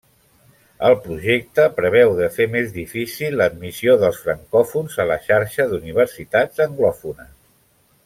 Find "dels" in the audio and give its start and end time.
4.07-4.25